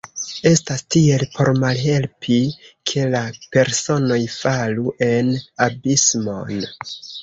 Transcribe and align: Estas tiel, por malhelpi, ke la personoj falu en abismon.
Estas 0.51 0.79
tiel, 0.95 1.25
por 1.35 1.51
malhelpi, 1.65 2.39
ke 2.93 3.05
la 3.13 3.23
personoj 3.59 4.21
falu 4.41 4.99
en 5.13 5.35
abismon. 5.71 6.71